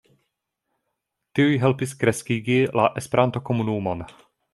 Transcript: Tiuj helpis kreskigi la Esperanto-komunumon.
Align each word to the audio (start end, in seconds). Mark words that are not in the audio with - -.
Tiuj 1.39 1.53
helpis 1.63 1.93
kreskigi 2.03 2.57
la 2.79 2.87
Esperanto-komunumon. 3.03 4.03